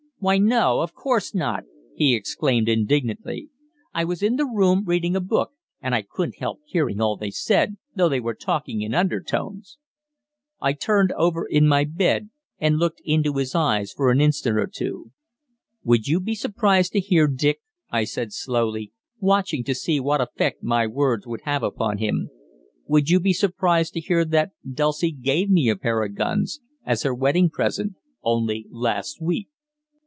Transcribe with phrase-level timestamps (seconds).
[0.23, 1.63] "Why, no, of course not!"
[1.95, 3.49] he exclaimed indignantly.
[3.91, 7.31] "I was in the room, reading a book, and I couldn't help hearing all they
[7.31, 9.79] said, though they were talking in undertones."
[10.61, 12.29] I turned over in my bed,
[12.59, 15.09] and looked into his eyes for an instant or two.
[15.83, 17.59] "Would you be surprised to hear, Dick,"
[17.89, 22.29] I said slowly, watching to see what effect my words would have upon him,
[22.85, 27.01] "would you be surprised to hear that Dulcie gave me a pair of guns, as
[27.01, 27.93] her wedding present,
[28.23, 29.47] only last week?"